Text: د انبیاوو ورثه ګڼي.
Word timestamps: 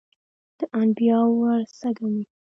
د 0.57 0.59
انبیاوو 0.79 1.39
ورثه 1.41 1.89
ګڼي. 1.97 2.23